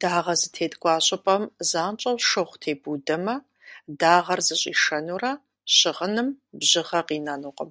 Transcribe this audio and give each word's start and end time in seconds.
Дагъэ 0.00 0.34
зытеткӏуа 0.40 0.94
щӏыпӏэм 1.06 1.42
занщӏэу 1.68 2.16
шыгъу 2.28 2.60
тебудэмэ, 2.62 3.34
дагъэр 4.00 4.40
зыщӏишэнурэ 4.46 5.32
щыгъыным 5.76 6.28
бжьыгъэ 6.58 7.00
къинэнукъым. 7.06 7.70